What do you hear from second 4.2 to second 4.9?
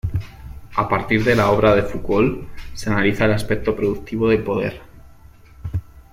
del poder.